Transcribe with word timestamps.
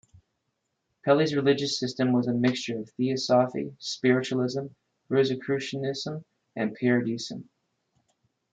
Pelley's 1.05 1.35
religious 1.35 1.77
system 1.79 2.11
was 2.11 2.25
a 2.25 2.33
mixture 2.33 2.79
of 2.79 2.89
theosophy, 2.89 3.75
spiritualism, 3.77 4.65
Rosicrucianism, 5.09 6.25
and 6.55 6.73
pyramidism. 6.73 7.47